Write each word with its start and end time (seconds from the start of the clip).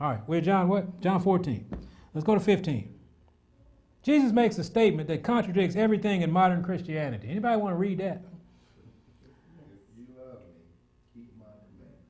All 0.00 0.10
right, 0.10 0.20
we're 0.26 0.40
John 0.40 0.68
what? 0.68 1.00
John 1.00 1.20
14. 1.20 1.66
Let's 2.14 2.24
go 2.24 2.34
to 2.34 2.40
15. 2.40 2.94
Jesus 4.02 4.32
makes 4.32 4.56
a 4.56 4.64
statement 4.64 5.08
that 5.08 5.22
contradicts 5.22 5.76
everything 5.76 6.22
in 6.22 6.30
modern 6.30 6.62
Christianity. 6.62 7.28
Anybody 7.28 7.60
want 7.60 7.74
to 7.74 7.76
read 7.76 7.98
that? 7.98 8.22
You 9.98 10.06
love 10.16 10.38
me, 10.38 10.54
keep 11.14 11.38
my 11.38 11.44
commandments. 11.44 12.08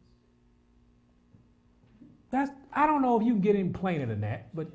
That's 2.30 2.50
I 2.72 2.86
don't 2.86 3.02
know 3.02 3.18
if 3.18 3.26
you 3.26 3.32
can 3.32 3.42
get 3.42 3.56
any 3.56 3.70
plainer 3.70 4.06
than 4.06 4.20
that, 4.20 4.54
but 4.54 4.68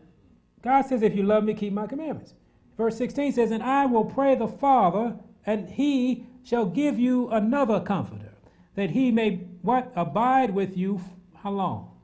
God 0.61 0.82
says, 0.82 1.02
if 1.02 1.16
you 1.16 1.24
love 1.24 1.46
me, 1.46 1.54
keep 1.54 1.71
my 1.71 1.88
commandments. 1.88 2.34
Verse 2.75 2.97
16 2.97 3.34
says, 3.34 3.52
And 3.52 3.64
I 3.64 3.86
will 3.86 4.04
pray 4.04 4.36
the 4.36 4.47
Father, 4.47 5.16
and 5.46 5.70
he 5.70 6.25
shall 6.43 6.66
give 6.66 7.00
you 7.00 7.29
another 7.29 7.79
comforter, 7.79 8.34
that 8.75 8.89
he 8.89 9.11
may 9.11 9.38
what? 9.61 9.93
Abide 9.96 10.52
with 10.52 10.75
you 10.75 11.00
how 11.36 11.52
long? 11.52 11.95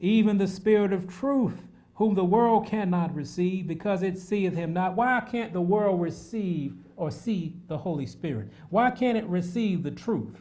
Even 0.00 0.38
the 0.38 0.48
Spirit 0.48 0.92
of 0.92 1.06
truth, 1.06 1.62
whom 1.94 2.14
the 2.14 2.24
world 2.24 2.66
cannot 2.66 3.14
receive, 3.14 3.66
because 3.66 4.02
it 4.02 4.18
seeth 4.18 4.54
him 4.54 4.72
not. 4.72 4.96
Why 4.96 5.20
can't 5.20 5.52
the 5.52 5.60
world 5.60 6.00
receive 6.00 6.74
or 6.96 7.10
see 7.10 7.56
the 7.68 7.76
Holy 7.76 8.06
Spirit? 8.06 8.48
Why 8.70 8.90
can't 8.90 9.18
it 9.18 9.26
receive 9.26 9.82
the 9.82 9.90
truth? 9.90 10.40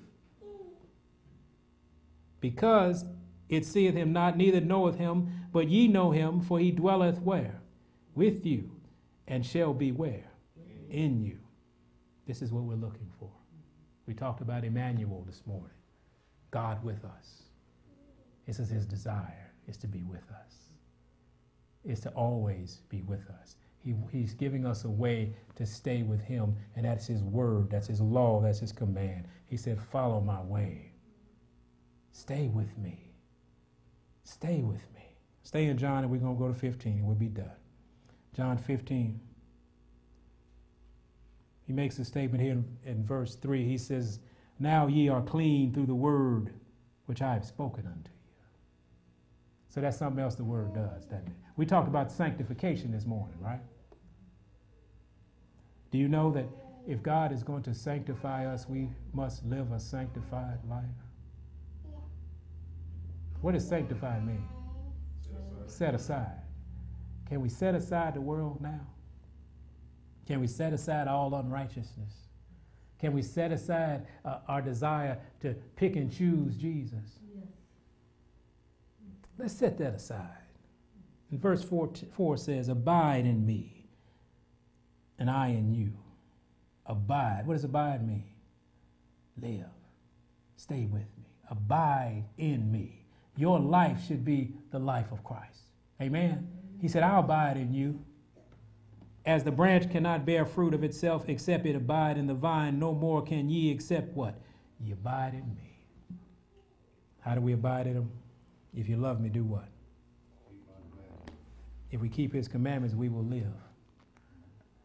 Because 2.40 3.06
it 3.50 3.66
seeth 3.66 3.94
him 3.94 4.14
not, 4.14 4.38
neither 4.38 4.62
knoweth 4.62 4.98
him, 4.98 5.30
but 5.52 5.68
ye 5.68 5.88
know 5.88 6.12
him, 6.12 6.40
for 6.40 6.60
he 6.60 6.72
dwelleth 6.72 7.20
where? 7.22 7.60
With 8.16 8.46
you, 8.46 8.72
and 9.28 9.46
shall 9.46 9.74
be 9.74 9.92
where? 9.92 10.32
In 10.90 11.22
you. 11.22 11.40
This 12.26 12.42
is 12.42 12.52
what 12.52 12.64
we're 12.64 12.76
looking 12.76 13.12
for. 13.20 13.32
We 14.06 14.14
talked 14.14 14.42
about 14.42 14.64
Emmanuel 14.64 15.24
this 15.28 15.42
morning. 15.46 15.76
God 16.52 16.84
with 16.84 17.04
us. 17.04 17.44
This 18.48 18.60
is 18.60 18.70
his 18.70 18.86
desire, 18.86 19.49
is 19.70 19.78
to 19.78 19.88
be 19.88 20.04
with 20.04 20.30
us. 20.32 20.56
Is 21.86 22.00
to 22.02 22.10
always 22.10 22.82
be 22.90 23.04
with 23.04 23.30
us. 23.42 23.56
He, 23.78 23.96
he's 24.12 24.34
giving 24.34 24.66
us 24.66 24.84
a 24.84 24.90
way 24.90 25.34
to 25.56 25.66
stay 25.66 26.04
with 26.04 26.22
him, 26.22 26.56
and 26.76 26.86
that's 26.86 27.08
his 27.08 27.24
word, 27.24 27.70
that's 27.70 27.88
his 27.88 28.02
law, 28.02 28.42
that's 28.42 28.60
his 28.60 28.74
command. 28.74 29.28
He 29.46 29.56
said, 29.56 29.80
Follow 29.82 30.20
my 30.20 30.42
way. 30.42 30.92
Stay 32.12 32.50
with 32.50 32.78
me. 32.78 33.14
Stay 34.24 34.62
with 34.62 34.84
me. 34.94 35.16
Stay 35.44 35.66
in 35.66 35.78
John, 35.78 36.04
and 36.04 36.12
we're 36.12 36.18
going 36.18 36.36
to 36.36 36.40
go 36.40 36.50
to 36.50 36.54
15, 36.54 36.94
and 36.98 37.06
we'll 37.06 37.16
be 37.16 37.28
done. 37.28 37.52
John 38.36 38.58
15. 38.58 39.20
He 41.66 41.74
makes 41.74 41.98
a 42.00 42.06
statement 42.06 42.44
here 42.44 42.54
in, 42.54 42.66
in 42.84 43.06
verse 43.06 43.36
3. 43.36 43.64
He 43.64 43.78
says, 43.78 44.20
Now 44.60 44.88
ye 44.88 45.08
are 45.08 45.22
clean 45.22 45.74
through 45.74 45.86
the 45.86 45.96
word 45.96 46.54
which 47.06 47.22
I 47.22 47.34
have 47.34 47.46
spoken 47.46 47.86
unto 47.88 48.10
you. 48.12 48.19
So 49.70 49.82
that's 49.82 49.98
something 49.98 50.22
else 50.22 50.36
the 50.36 50.44
word 50.44 50.74
does, 50.74 51.06
doesn't 51.06 51.28
it? 51.28 51.34
We 51.56 51.66
talked 51.66 51.88
about 51.88 52.12
sanctification 52.12 52.92
this 52.92 53.06
morning, 53.06 53.38
right? 53.40 53.62
Do 55.92 55.98
you 55.98 56.08
know 56.08 56.32
that 56.32 56.46
if 56.88 57.04
God 57.04 57.32
is 57.32 57.44
going 57.44 57.64
to 57.64 57.74
sanctify 57.74 58.48
us, 58.48 58.68
we 58.68 58.90
must 59.14 59.46
live 59.46 59.72
a 59.72 59.80
sanctified 59.80 60.58
life? 60.68 60.86
What 63.42 63.54
does 63.54 63.68
sanctified 63.68 64.26
mean? 64.26 64.48
Set 65.68 65.94
aside. 65.94 66.42
Can 67.28 67.42
we 67.42 67.50
set 67.50 67.76
aside 67.76 68.16
the 68.16 68.22
world 68.22 68.60
now? 68.60 68.82
Can 70.26 70.40
we 70.40 70.48
set 70.48 70.74
aside 70.74 71.08
all 71.08 71.34
unrighteousness? 71.36 72.14
Can 73.00 73.14
we 73.14 73.22
set 73.22 73.52
aside 73.52 74.06
uh, 74.26 74.40
our 74.48 74.62
desire 74.62 75.18
to 75.42 75.56
pick 75.76 75.96
and 75.96 76.12
choose 76.12 76.56
Jesus? 76.56 77.20
Let's 79.40 79.54
set 79.54 79.78
that 79.78 79.96
aside. 79.96 80.28
And 81.32 81.40
verse 81.40 81.64
4, 81.64 81.92
4 82.12 82.38
says, 82.38 82.68
Abide 82.68 83.26
in 83.26 83.46
me, 83.46 83.86
and 85.18 85.30
I 85.30 85.48
in 85.48 85.74
you. 85.74 85.94
Abide. 86.86 87.44
What 87.46 87.54
does 87.54 87.64
abide 87.64 88.06
mean? 88.06 88.26
Live. 89.42 89.66
Stay 90.58 90.86
with 90.86 91.08
me. 91.18 91.26
Abide 91.50 92.26
in 92.38 92.70
me. 92.70 93.06
Your 93.38 93.60
life 93.60 94.06
should 94.06 94.26
be 94.26 94.52
the 94.72 94.80
life 94.80 95.12
of 95.12 95.24
Christ. 95.24 95.62
Amen. 96.02 96.50
He 96.82 96.90
said, 96.90 97.04
I'll 97.04 97.22
abide 97.22 97.56
in 97.56 97.74
you. 97.74 98.04
As 99.26 99.44
the 99.44 99.52
branch 99.52 99.90
cannot 99.90 100.26
bear 100.26 100.46
fruit 100.46 100.74
of 100.74 100.84
itself 100.84 101.30
except 101.30 101.66
it 101.66 101.76
abide 101.76 102.18
in 102.18 102.28
the 102.28 102.34
vine, 102.34 102.80
no 102.80 102.94
more 102.94 103.22
can 103.22 103.50
ye 103.50 103.72
except 103.72 104.16
what? 104.16 104.36
Ye 104.82 104.92
abide 104.92 105.34
in 105.34 105.56
me. 105.56 106.18
How 107.22 107.36
do 107.36 107.42
we 107.42 107.54
abide 107.54 107.88
in 107.88 107.94
him? 107.94 108.12
If 108.76 108.88
you 108.88 108.98
love 108.98 109.20
me, 109.20 109.30
do 109.30 109.44
what? 109.44 109.68
If 111.92 112.02
we 112.02 112.10
keep 112.10 112.34
his 112.34 112.48
commandments, 112.48 112.96
we 112.96 113.10
will 113.10 113.26
live. 113.26 113.54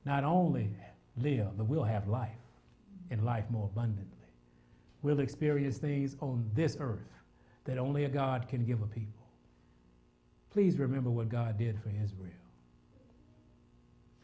Not 0.05 0.25
only 0.25 0.71
live, 1.17 1.57
but 1.57 1.65
we'll 1.65 1.85
have 1.85 2.09
life 2.09 2.31
and 3.11 3.25
life 3.25 3.45
more 3.51 3.71
abundantly. 3.73 4.11
We'll 5.03 5.21
experience 5.21 5.77
things 5.77 6.17
on 6.21 6.51
this 6.55 6.77
earth 6.81 7.13
that 7.65 7.79
only 7.79 8.05
a 8.05 8.09
God 8.09 8.49
can 8.49 8.65
give 8.65 8.83
a 8.83 8.87
people. 8.87 9.27
Please 10.51 10.79
remember 10.79 11.11
what 11.11 11.29
God 11.29 11.59
did 11.59 11.79
for 11.83 11.91
Israel 11.91 12.31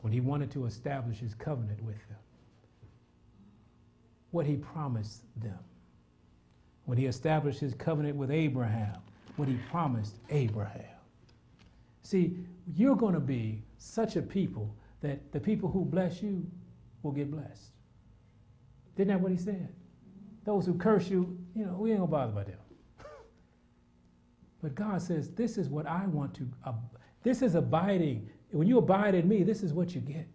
when 0.00 0.12
he 0.12 0.20
wanted 0.20 0.50
to 0.52 0.64
establish 0.64 1.18
his 1.18 1.34
covenant 1.34 1.82
with 1.82 1.98
them, 2.08 2.18
what 4.30 4.46
he 4.46 4.56
promised 4.56 5.22
them. 5.36 5.58
When 6.86 6.96
he 6.96 7.06
established 7.06 7.60
his 7.60 7.74
covenant 7.74 8.16
with 8.16 8.30
Abraham, 8.30 8.96
what 9.36 9.48
he 9.48 9.54
promised 9.70 10.16
Abraham. 10.30 10.84
See, 12.02 12.36
you're 12.74 12.96
going 12.96 13.14
to 13.14 13.20
be 13.20 13.62
such 13.78 14.16
a 14.16 14.22
people 14.22 14.74
that 15.00 15.32
the 15.32 15.40
people 15.40 15.70
who 15.70 15.84
bless 15.84 16.22
you 16.22 16.46
will 17.02 17.12
get 17.12 17.30
blessed. 17.30 17.70
Didn't 18.96 19.08
that 19.08 19.20
what 19.20 19.32
he 19.32 19.38
said? 19.38 19.68
Those 20.44 20.66
who 20.66 20.74
curse 20.74 21.08
you, 21.08 21.38
you 21.54 21.64
know, 21.64 21.72
we 21.72 21.90
ain't 21.90 22.00
gonna 22.00 22.10
bother 22.10 22.32
about 22.32 22.46
them. 22.46 22.58
But 24.62 24.74
God 24.74 25.00
says, 25.00 25.30
This 25.30 25.56
is 25.56 25.68
what 25.68 25.86
I 25.86 26.06
want 26.06 26.34
to, 26.34 26.48
uh, 26.64 26.72
this 27.22 27.42
is 27.42 27.54
abiding. 27.54 28.28
When 28.50 28.66
you 28.66 28.78
abide 28.78 29.14
in 29.14 29.28
me, 29.28 29.42
this 29.42 29.62
is 29.62 29.72
what 29.72 29.94
you 29.94 30.00
get. 30.00 30.26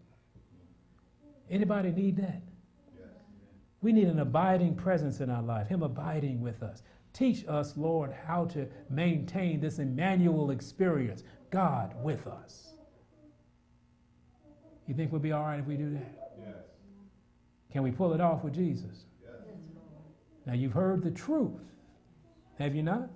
Anybody 1.50 1.92
need 1.92 2.18
that? 2.18 2.42
We 3.82 3.92
need 3.92 4.08
an 4.08 4.20
abiding 4.20 4.76
presence 4.76 5.20
in 5.20 5.30
our 5.30 5.44
life, 5.44 5.68
Him 5.68 5.84
abiding 5.84 6.42
with 6.42 6.64
us. 6.64 6.82
Teach 7.16 7.46
us, 7.48 7.78
Lord, 7.78 8.14
how 8.28 8.44
to 8.48 8.68
maintain 8.90 9.62
this 9.62 9.80
Emmanuel 9.80 10.52
experience, 10.52 11.24
God 11.50 11.96
with 12.04 12.28
us. 12.28 12.74
You 14.86 14.96
think 14.96 15.14
we'll 15.14 15.22
be 15.22 15.32
all 15.32 15.44
right 15.44 15.58
if 15.58 15.66
we 15.66 15.78
do 15.78 15.92
that? 15.92 16.30
Yes. 16.38 16.56
Can 17.72 17.84
we 17.84 17.92
pull 17.92 18.14
it 18.14 18.20
off 18.20 18.44
with 18.44 18.54
Jesus? 18.54 19.06
Yes. 19.24 19.32
Now, 20.46 20.54
you've 20.56 20.74
heard 20.74 21.02
the 21.02 21.10
truth, 21.10 21.62
have 22.60 22.76
you 22.76 22.84
not? 22.84 23.10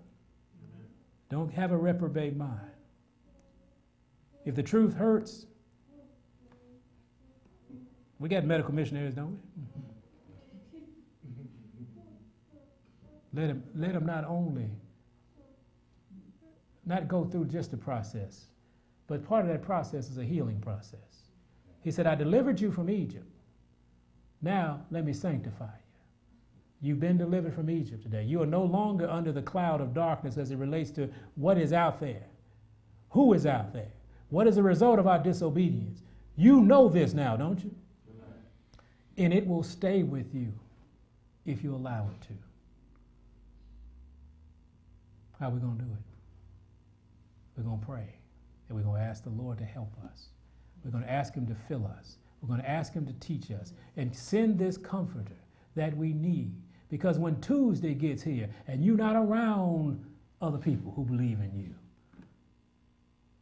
Don't 1.29 1.51
have 1.53 1.73
a 1.73 1.77
reprobate 1.77 2.37
mind. 2.37 2.71
If 4.45 4.55
the 4.55 4.63
truth 4.63 4.93
hurts, 4.93 5.45
we 8.17 8.29
got 8.29 8.45
medical 8.45 8.73
missionaries, 8.73 9.13
don't 9.13 9.31
we? 9.31 9.81
Let 13.33 13.49
him, 13.49 13.63
let 13.75 13.93
them 13.93 14.05
not 14.05 14.25
only 14.25 14.69
not 16.85 17.07
go 17.07 17.23
through 17.23 17.45
just 17.45 17.71
the 17.71 17.77
process, 17.77 18.45
but 19.07 19.27
part 19.27 19.45
of 19.45 19.51
that 19.51 19.61
process 19.61 20.09
is 20.09 20.17
a 20.17 20.23
healing 20.23 20.59
process. 20.59 20.99
He 21.81 21.91
said, 21.91 22.07
I 22.07 22.15
delivered 22.15 22.59
you 22.59 22.71
from 22.71 22.89
Egypt. 22.89 23.25
Now 24.41 24.81
let 24.89 25.05
me 25.05 25.13
sanctify 25.13 25.65
you. 25.65 25.79
You've 26.81 26.99
been 26.99 27.17
delivered 27.17 27.53
from 27.53 27.69
Egypt 27.69 28.01
today. 28.03 28.23
You 28.23 28.41
are 28.41 28.47
no 28.47 28.63
longer 28.63 29.09
under 29.09 29.31
the 29.31 29.41
cloud 29.41 29.81
of 29.81 29.93
darkness 29.93 30.37
as 30.37 30.51
it 30.51 30.57
relates 30.57 30.91
to 30.91 31.09
what 31.35 31.57
is 31.57 31.73
out 31.73 31.99
there. 31.99 32.23
Who 33.09 33.33
is 33.33 33.45
out 33.45 33.73
there? 33.73 33.91
What 34.29 34.47
is 34.47 34.55
the 34.55 34.63
result 34.63 34.99
of 34.99 35.07
our 35.07 35.19
disobedience? 35.19 36.01
You 36.35 36.61
know 36.61 36.87
this 36.87 37.13
now, 37.13 37.35
don't 37.35 37.61
you? 37.63 37.75
And 39.17 39.33
it 39.33 39.45
will 39.45 39.63
stay 39.63 40.03
with 40.03 40.33
you 40.33 40.53
if 41.45 41.63
you 41.63 41.75
allow 41.75 42.09
it 42.09 42.27
to. 42.27 42.33
How 45.39 45.47
are 45.47 45.51
we 45.51 45.59
going 45.59 45.77
to 45.77 45.83
do 45.83 45.91
it? 45.91 45.99
We're 47.55 47.63
going 47.63 47.79
to 47.79 47.85
pray. 47.85 48.15
And 48.67 48.77
we're 48.77 48.83
going 48.83 49.01
to 49.01 49.07
ask 49.07 49.23
the 49.23 49.29
Lord 49.29 49.57
to 49.59 49.65
help 49.65 49.93
us. 50.05 50.29
We're 50.83 50.91
going 50.91 51.03
to 51.03 51.11
ask 51.11 51.33
Him 51.33 51.47
to 51.47 51.55
fill 51.67 51.85
us. 51.85 52.17
We're 52.41 52.47
going 52.47 52.61
to 52.61 52.69
ask 52.69 52.93
Him 52.93 53.05
to 53.05 53.13
teach 53.13 53.51
us 53.51 53.73
and 53.97 54.15
send 54.15 54.59
this 54.59 54.77
comforter 54.77 55.37
that 55.75 55.95
we 55.95 56.13
need 56.13 56.53
because 56.89 57.19
when 57.19 57.39
Tuesday 57.41 57.93
gets 57.93 58.23
here 58.23 58.49
and 58.67 58.83
you're 58.83 58.97
not 58.97 59.15
around 59.15 60.03
other 60.41 60.57
people 60.57 60.91
who 60.95 61.05
believe 61.05 61.39
in 61.39 61.51
you, 61.55 61.75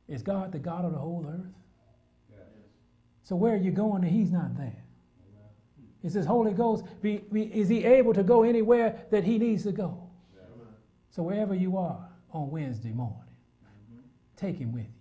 is 0.07 0.21
God 0.21 0.51
the 0.51 0.59
God 0.59 0.85
of 0.85 0.91
the 0.91 0.97
whole 0.97 1.25
earth? 1.27 1.53
So 3.23 3.35
where 3.35 3.53
are 3.53 3.57
you 3.57 3.71
going 3.71 4.03
and 4.03 4.11
He's 4.11 4.31
not 4.31 4.55
there? 4.55 4.83
Is 6.03 6.13
His 6.13 6.25
Holy 6.25 6.53
Ghost, 6.53 6.85
be, 7.01 7.23
be, 7.31 7.43
is 7.43 7.67
He 7.67 7.83
able 7.83 8.13
to 8.13 8.23
go 8.23 8.43
anywhere 8.43 9.01
that 9.11 9.23
He 9.23 9.37
needs 9.37 9.63
to 9.63 9.71
go? 9.71 10.06
So 11.17 11.23
wherever 11.23 11.55
you 11.55 11.77
are, 11.77 12.07
on 12.31 12.51
Wednesday 12.51 12.91
morning. 12.91 13.17
Take 14.35 14.57
him 14.57 14.71
with 14.71 14.83
you. 14.83 14.91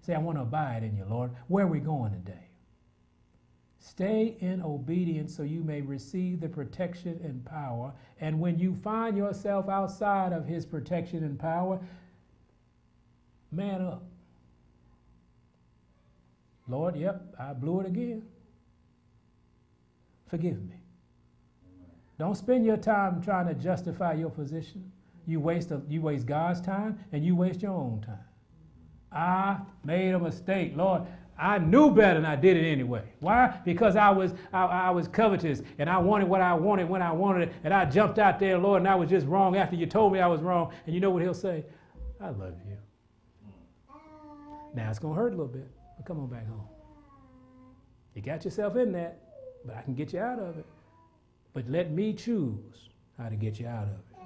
Say, 0.00 0.14
I 0.14 0.18
want 0.18 0.38
to 0.38 0.42
abide 0.42 0.82
in 0.82 0.96
you, 0.96 1.04
Lord. 1.04 1.30
Where 1.48 1.66
are 1.66 1.68
we 1.68 1.78
going 1.80 2.12
today? 2.12 2.48
Stay 3.78 4.38
in 4.40 4.62
obedience 4.62 5.36
so 5.36 5.42
you 5.42 5.62
may 5.62 5.82
receive 5.82 6.40
the 6.40 6.48
protection 6.48 7.20
and 7.22 7.44
power. 7.44 7.92
And 8.18 8.40
when 8.40 8.58
you 8.58 8.74
find 8.74 9.14
yourself 9.14 9.68
outside 9.68 10.32
of 10.32 10.46
his 10.46 10.64
protection 10.64 11.22
and 11.22 11.38
power, 11.38 11.78
man 13.52 13.82
up. 13.82 14.02
Lord, 16.66 16.96
yep, 16.96 17.34
I 17.38 17.52
blew 17.52 17.80
it 17.80 17.86
again. 17.86 18.22
Forgive 20.28 20.62
me. 20.62 20.76
Don't 22.18 22.36
spend 22.36 22.64
your 22.64 22.78
time 22.78 23.22
trying 23.22 23.48
to 23.48 23.54
justify 23.54 24.14
your 24.14 24.30
position. 24.30 24.90
You 25.28 25.40
waste, 25.40 25.70
a, 25.72 25.82
you 25.90 26.00
waste 26.00 26.24
God's 26.24 26.58
time 26.62 26.98
and 27.12 27.22
you 27.22 27.36
waste 27.36 27.60
your 27.60 27.72
own 27.72 28.00
time. 28.00 28.16
I 29.12 29.58
made 29.84 30.14
a 30.14 30.18
mistake. 30.18 30.72
Lord, 30.74 31.02
I 31.38 31.58
knew 31.58 31.90
better 31.90 32.16
and 32.16 32.26
I 32.26 32.34
did 32.34 32.56
it 32.56 32.66
anyway. 32.66 33.04
Why? 33.20 33.60
Because 33.62 33.94
I 33.94 34.08
was 34.08 34.32
I, 34.54 34.64
I, 34.64 34.90
was 34.90 35.06
covetous 35.06 35.60
and 35.78 35.90
I 35.90 35.98
wanted 35.98 36.28
what 36.28 36.40
I 36.40 36.54
wanted 36.54 36.88
when 36.88 37.02
I 37.02 37.12
wanted 37.12 37.48
it, 37.48 37.54
and 37.62 37.74
I 37.74 37.84
jumped 37.84 38.18
out 38.18 38.38
there, 38.38 38.56
Lord, 38.56 38.80
and 38.80 38.88
I 38.88 38.94
was 38.94 39.10
just 39.10 39.26
wrong 39.26 39.56
after 39.56 39.76
you 39.76 39.84
told 39.84 40.14
me 40.14 40.18
I 40.18 40.26
was 40.26 40.40
wrong. 40.40 40.72
And 40.86 40.94
you 40.94 41.00
know 41.00 41.10
what 41.10 41.20
he'll 41.20 41.34
say? 41.34 41.62
I 42.22 42.30
love 42.30 42.54
you. 42.66 42.78
Now 44.74 44.88
it's 44.88 44.98
gonna 44.98 45.14
hurt 45.14 45.34
a 45.34 45.36
little 45.36 45.46
bit, 45.46 45.68
but 45.98 46.06
come 46.06 46.20
on 46.20 46.28
back 46.28 46.48
home. 46.48 46.66
You 48.14 48.22
got 48.22 48.46
yourself 48.46 48.76
in 48.76 48.92
that, 48.92 49.20
but 49.66 49.76
I 49.76 49.82
can 49.82 49.94
get 49.94 50.14
you 50.14 50.20
out 50.20 50.38
of 50.38 50.56
it. 50.56 50.66
But 51.52 51.68
let 51.68 51.92
me 51.92 52.14
choose 52.14 52.88
how 53.18 53.28
to 53.28 53.36
get 53.36 53.60
you 53.60 53.66
out 53.66 53.84
of 53.84 53.90
it. 53.90 54.17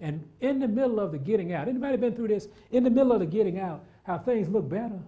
And 0.00 0.26
in 0.40 0.60
the 0.60 0.68
middle 0.68 1.00
of 1.00 1.12
the 1.12 1.18
getting 1.18 1.52
out, 1.52 1.68
anybody 1.68 1.96
been 1.96 2.14
through 2.14 2.28
this? 2.28 2.48
In 2.70 2.84
the 2.84 2.90
middle 2.90 3.12
of 3.12 3.20
the 3.20 3.26
getting 3.26 3.58
out, 3.58 3.84
how 4.04 4.18
things 4.18 4.48
look 4.48 4.68
better. 4.68 4.98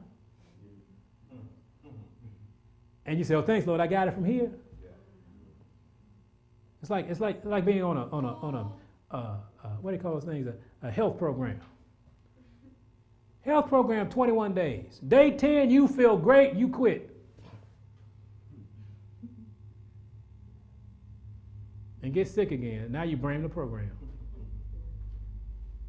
And 3.06 3.18
you 3.18 3.24
say, 3.24 3.34
"Oh, 3.34 3.42
thanks, 3.42 3.66
Lord, 3.66 3.80
I 3.80 3.86
got 3.86 4.08
it 4.08 4.14
from 4.14 4.24
here." 4.24 4.50
It's 6.80 6.90
like 6.90 7.08
it's 7.08 7.20
like 7.20 7.44
like 7.44 7.64
being 7.64 7.82
on 7.82 7.96
a 7.96 8.06
on 8.08 8.24
a 8.24 8.34
on 8.34 8.54
a 8.54 9.14
uh, 9.14 9.36
uh, 9.64 9.68
what 9.80 9.90
do 9.90 9.96
you 9.96 10.02
call 10.02 10.14
those 10.14 10.24
things? 10.24 10.46
A, 10.46 10.86
a 10.86 10.90
health 10.90 11.18
program. 11.18 11.60
Health 13.44 13.68
program, 13.68 14.08
21 14.08 14.54
days. 14.54 15.00
Day 15.08 15.30
10, 15.30 15.70
you 15.70 15.88
feel 15.88 16.16
great, 16.16 16.54
you 16.54 16.68
quit. 16.68 17.10
And 22.02 22.12
get 22.14 22.28
sick 22.28 22.50
again. 22.50 22.92
Now 22.92 23.02
you 23.02 23.16
blame 23.16 23.42
the 23.42 23.48
program. 23.48 23.90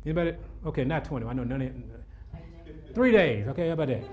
Anybody? 0.05 0.35
Okay, 0.65 0.83
not 0.83 1.05
20. 1.05 1.25
I 1.25 1.33
know 1.33 1.43
none 1.43 1.61
of 1.61 2.93
Three 2.95 3.11
days. 3.11 3.47
Okay, 3.47 3.67
how 3.67 3.73
about 3.73 3.87
that? 3.87 4.03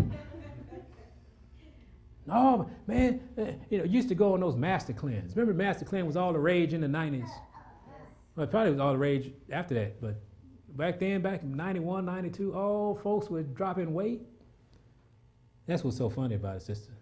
No, 2.27 2.71
man, 2.87 3.21
eh, 3.39 3.53
you 3.71 3.79
know, 3.79 3.85
used 3.85 4.09
to 4.11 4.15
go 4.15 4.35
on 4.35 4.41
those 4.41 4.55
master 4.55 4.93
cleanse. 4.93 5.35
Remember, 5.35 5.55
master 5.55 5.87
cleanse 5.87 6.07
was 6.07 6.17
all 6.17 6.33
the 6.33 6.39
rage 6.39 6.75
in 6.75 6.83
the 6.83 6.87
90s. 6.87 7.29
Well, 8.37 8.45
it 8.45 8.51
probably 8.51 8.73
was 8.73 8.81
all 8.81 8.93
the 8.93 8.99
rage 8.99 9.33
after 9.51 9.75
that, 9.75 10.01
but 10.01 10.21
back 10.77 11.01
then, 11.01 11.23
back 11.23 11.43
in 11.43 11.57
91, 11.57 12.05
92, 12.05 12.53
oh, 12.55 13.01
folks 13.03 13.31
were 13.31 13.43
dropping 13.43 13.95
weight. 13.95 14.21
That's 15.67 15.83
what's 15.83 15.97
so 15.97 16.11
funny 16.11 16.35
about 16.35 16.57
it, 16.57 16.63
Sister 16.63 16.93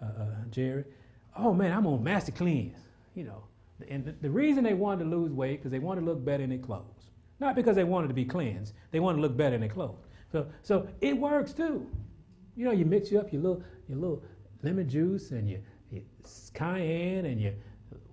uh, 0.00 0.04
uh, 0.04 0.26
Jerry. 0.50 0.84
Oh, 1.36 1.52
man, 1.52 1.72
I'm 1.72 1.86
on 1.86 2.02
master 2.02 2.32
cleanse, 2.32 2.78
you 3.14 3.24
know. 3.24 3.44
And 3.88 4.04
the, 4.04 4.12
the 4.22 4.30
reason 4.30 4.64
they 4.64 4.74
wanted 4.74 5.04
to 5.04 5.10
lose 5.10 5.32
weight 5.32 5.58
because 5.58 5.70
they 5.70 5.78
wanted 5.78 6.02
to 6.02 6.06
look 6.06 6.24
better 6.24 6.42
in 6.42 6.50
their 6.50 6.58
clothes. 6.58 7.10
Not 7.40 7.54
because 7.54 7.76
they 7.76 7.84
wanted 7.84 8.08
to 8.08 8.14
be 8.14 8.24
cleansed. 8.24 8.74
They 8.90 9.00
wanted 9.00 9.16
to 9.16 9.22
look 9.22 9.36
better 9.36 9.54
in 9.54 9.60
their 9.60 9.70
clothes. 9.70 10.06
So, 10.32 10.46
so 10.62 10.88
it 11.00 11.16
works 11.16 11.52
too. 11.52 11.86
You 12.56 12.64
know, 12.64 12.72
you 12.72 12.84
mix 12.84 13.10
you 13.10 13.18
up 13.20 13.32
your 13.32 13.42
little, 13.42 13.62
your 13.88 13.98
little 13.98 14.22
lemon 14.62 14.88
juice 14.88 15.30
and 15.30 15.48
your, 15.48 15.60
your 15.90 16.02
cayenne 16.54 17.26
and 17.26 17.40
your 17.40 17.52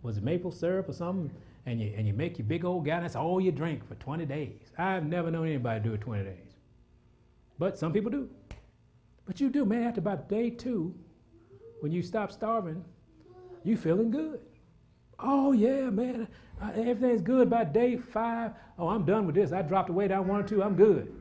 was 0.04 0.18
it 0.18 0.24
maple 0.24 0.52
syrup 0.52 0.90
or 0.90 0.94
something, 0.94 1.32
and 1.66 1.82
you 1.82 1.94
and 1.96 2.06
you 2.06 2.14
make 2.14 2.38
your 2.38 2.46
big 2.46 2.66
old 2.66 2.86
gallon. 2.86 3.04
That's 3.04 3.16
all 3.16 3.40
you 3.42 3.52
drink 3.52 3.88
for 3.88 3.96
20 3.96 4.26
days. 4.26 4.72
I've 4.78 5.06
never 5.06 5.32
known 5.32 5.48
anybody 5.48 5.80
do 5.80 5.94
it 5.94 6.02
20 6.02 6.24
days, 6.24 6.58
but 7.58 7.78
some 7.78 7.94
people 7.94 8.12
do. 8.12 8.30
But 9.26 9.40
you 9.40 9.50
do, 9.50 9.66
man. 9.66 9.84
After 9.84 10.02
about 10.02 10.28
day 10.28 10.50
two, 10.50 10.94
when 11.80 11.92
you 11.92 12.02
stop 12.02 12.32
starving, 12.32 12.84
you 13.64 13.78
feeling 13.78 14.12
good. 14.12 14.42
Oh 15.20 15.52
yeah, 15.52 15.90
man. 15.90 16.28
Uh, 16.62 16.72
everything's 16.76 17.22
good 17.22 17.50
by 17.50 17.64
day 17.64 17.98
five. 17.98 18.52
Oh, 18.78 18.88
I'm 18.88 19.06
done 19.06 19.26
with 19.26 19.36
this. 19.36 19.52
I 19.52 19.62
dropped 19.62 19.88
the 19.88 19.94
weight 19.94 20.12
I 20.12 20.20
wanted 20.20 20.48
to. 20.48 20.64
I'm 20.64 20.76
good. 20.76 21.14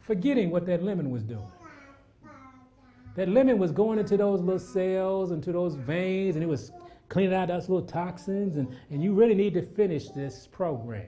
Forgetting 0.00 0.50
what 0.50 0.66
that 0.66 0.82
lemon 0.82 1.10
was 1.10 1.22
doing. 1.22 1.46
That 3.16 3.28
lemon 3.28 3.58
was 3.58 3.72
going 3.72 3.98
into 3.98 4.16
those 4.16 4.40
little 4.40 4.58
cells, 4.58 5.32
into 5.32 5.50
those 5.50 5.74
veins, 5.74 6.36
and 6.36 6.42
it 6.42 6.48
was 6.48 6.70
cleaning 7.08 7.34
out 7.34 7.48
those 7.48 7.68
little 7.68 7.86
toxins. 7.86 8.56
And, 8.58 8.68
and 8.90 9.02
you 9.02 9.14
really 9.14 9.34
need 9.34 9.54
to 9.54 9.62
finish 9.62 10.08
this 10.10 10.46
program. 10.46 11.06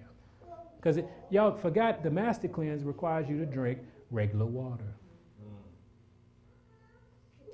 Because 0.76 1.00
y'all 1.30 1.56
forgot 1.56 2.02
the 2.02 2.10
master 2.10 2.48
cleanse 2.48 2.84
requires 2.84 3.28
you 3.28 3.38
to 3.38 3.46
drink 3.46 3.80
regular 4.10 4.46
water. 4.46 4.94
Mm. 5.44 5.58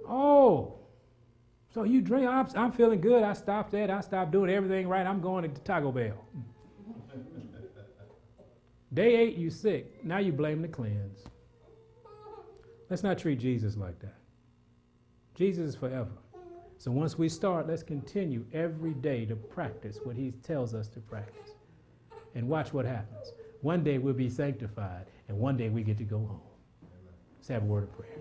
Oh, 0.08 0.74
so 1.74 1.82
you 1.82 2.00
drink, 2.00 2.28
I'm, 2.28 2.46
I'm 2.54 2.70
feeling 2.70 3.00
good. 3.00 3.24
I 3.24 3.32
stopped 3.32 3.72
that. 3.72 3.90
I 3.90 4.00
stopped 4.00 4.30
doing 4.30 4.48
everything 4.48 4.86
right. 4.86 5.04
I'm 5.04 5.20
going 5.20 5.42
to 5.42 5.60
Taco 5.62 5.90
Bell. 5.90 6.24
Day 8.94 9.16
eight, 9.16 9.36
you 9.36 9.50
sick. 9.50 10.04
Now 10.04 10.18
you 10.18 10.32
blame 10.32 10.62
the 10.62 10.68
cleanse. 10.68 11.24
Let's 12.88 13.02
not 13.02 13.18
treat 13.18 13.40
Jesus 13.40 13.76
like 13.76 13.98
that. 13.98 14.14
Jesus 15.34 15.70
is 15.70 15.74
forever. 15.74 16.12
So 16.78 16.92
once 16.92 17.18
we 17.18 17.28
start, 17.28 17.66
let's 17.66 17.82
continue 17.82 18.46
every 18.52 18.94
day 18.94 19.26
to 19.26 19.34
practice 19.34 19.98
what 20.04 20.14
he 20.14 20.30
tells 20.44 20.74
us 20.74 20.86
to 20.90 21.00
practice. 21.00 21.56
And 22.36 22.48
watch 22.48 22.72
what 22.72 22.84
happens. 22.84 23.32
One 23.62 23.82
day 23.82 23.98
we'll 23.98 24.14
be 24.14 24.30
sanctified, 24.30 25.06
and 25.28 25.36
one 25.38 25.56
day 25.56 25.70
we 25.70 25.82
get 25.82 25.98
to 25.98 26.04
go 26.04 26.18
home. 26.18 26.40
Let's 27.36 27.48
have 27.48 27.62
a 27.62 27.66
word 27.66 27.82
of 27.84 27.96
prayer. 27.96 28.18